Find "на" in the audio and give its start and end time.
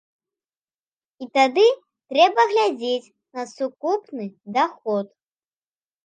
3.41-3.45